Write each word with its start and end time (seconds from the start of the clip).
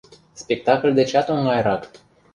Спектакль 0.41 0.95
дечат 0.99 1.27
оҥайрак. 1.33 1.83